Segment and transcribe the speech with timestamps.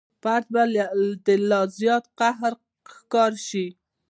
[0.23, 0.63] فرد به
[1.25, 2.53] د لا زیات قهر
[2.93, 3.65] ښکار شي.